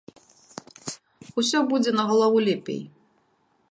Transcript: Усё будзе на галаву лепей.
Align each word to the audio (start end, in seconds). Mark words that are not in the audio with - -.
Усё 1.43 1.59
будзе 1.73 1.91
на 2.01 2.09
галаву 2.13 2.37
лепей. 2.49 2.81